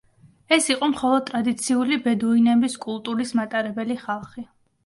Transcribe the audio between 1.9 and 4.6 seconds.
ბედუინების კულტურის მატარებელი ხალხი.